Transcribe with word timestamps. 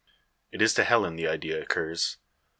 It 0.51 0.63
is 0.63 0.73
to 0.73 0.83
Helen 0.83 1.15
the 1.15 1.27
idea 1.27 1.61
occurs. 1.61 2.17